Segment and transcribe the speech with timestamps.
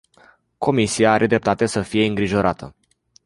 [0.57, 2.75] Comisia are dreptate să fie îngrijorată.